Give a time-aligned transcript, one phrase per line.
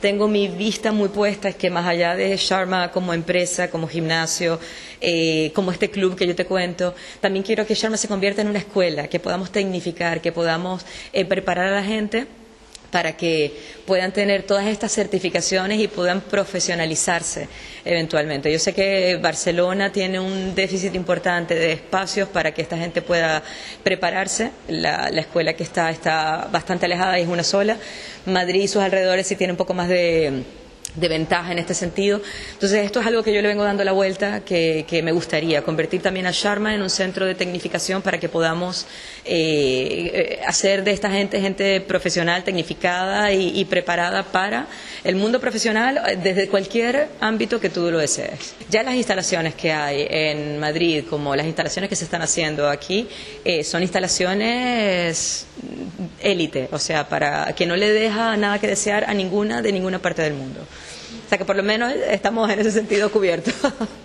[0.00, 4.60] Tengo mi vista muy puesta, es que más allá de Sharma como empresa, como gimnasio,
[5.00, 8.48] eh, como este club que yo te cuento, también quiero que Sharma se convierta en
[8.48, 12.26] una escuela, que podamos tecnificar, que podamos eh, preparar a la gente
[12.96, 13.52] para que
[13.84, 17.46] puedan tener todas estas certificaciones y puedan profesionalizarse
[17.84, 18.50] eventualmente.
[18.50, 23.42] Yo sé que Barcelona tiene un déficit importante de espacios para que esta gente pueda
[23.82, 24.50] prepararse.
[24.68, 27.76] La, la escuela que está está bastante alejada y es una sola.
[28.24, 30.42] Madrid y sus alrededores sí tienen un poco más de
[30.96, 32.20] de ventaja en este sentido.
[32.52, 36.00] Entonces, esto es algo que yo le vengo dando la vuelta, que, me gustaría convertir
[36.00, 38.86] también a Sharma en un centro de tecnificación para que podamos
[39.24, 44.66] eh, hacer de esta gente gente profesional, tecnificada y, preparada para
[45.04, 48.54] el mundo profesional eh, desde cualquier ámbito que tú lo desees.
[48.70, 53.08] Ya las instalaciones que hay en Madrid, como las instalaciones que se están haciendo aquí,
[53.44, 55.46] eh, son instalaciones
[56.20, 60.00] élite, o sea, para que no le deja nada que desear a ninguna de ninguna
[60.00, 60.60] parte del mundo.
[61.24, 63.54] O sea que por lo menos estamos en ese sentido cubiertos.